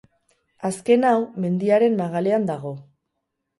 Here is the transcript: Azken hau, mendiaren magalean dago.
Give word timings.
Azken 0.69 1.05
hau, 1.09 1.13
mendiaren 1.45 2.01
magalean 2.01 2.51
dago. 2.51 2.75